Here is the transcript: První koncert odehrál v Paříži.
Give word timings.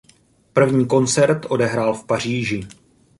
První 0.53 0.87
koncert 0.87 1.45
odehrál 1.49 1.93
v 1.93 2.05
Paříži. 2.05 2.67